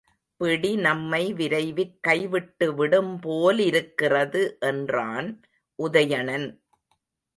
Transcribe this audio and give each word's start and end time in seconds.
பிடி 0.37 0.75
நம்மை 0.75 1.33
விரைவிற் 1.33 1.99
கைவிட்டுவிடும் 2.07 3.11
போலிருக்கிறது 3.21 4.57
என்றான் 4.59 5.29
உதயணன். 5.79 6.49